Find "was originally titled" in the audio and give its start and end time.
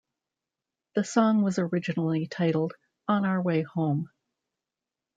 1.43-2.73